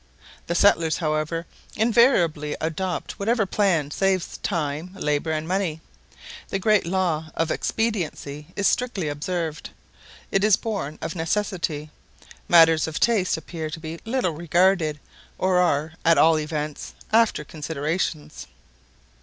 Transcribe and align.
The 0.47 0.55
settlers, 0.55 0.97
however, 0.97 1.45
invariably 1.75 2.55
adopt 2.59 3.19
whatever 3.19 3.45
plan 3.45 3.91
saves 3.91 4.39
time, 4.39 4.95
labour, 4.95 5.29
and 5.31 5.47
money. 5.47 5.79
The 6.49 6.57
great 6.57 6.87
law 6.87 7.29
of 7.35 7.51
expediency 7.51 8.47
is 8.55 8.67
strictly 8.67 9.09
observed; 9.09 9.69
it 10.31 10.43
is 10.43 10.55
borne 10.55 10.97
of 11.03 11.13
necessity. 11.15 11.91
Matters 12.47 12.87
of 12.87 12.99
taste 12.99 13.37
appear 13.37 13.69
to 13.69 13.79
be 13.79 13.99
little 14.03 14.31
regarded, 14.33 14.99
or 15.37 15.59
are, 15.59 15.93
at 16.03 16.17
all 16.17 16.39
events, 16.39 16.95
after 17.13 17.43
considerations. 17.43 18.47